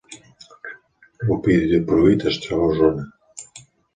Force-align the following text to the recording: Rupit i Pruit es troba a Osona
Rupit 1.25 1.75
i 1.79 1.81
Pruit 1.91 2.27
es 2.31 2.39
troba 2.45 2.65
a 2.69 2.73
Osona 2.73 3.07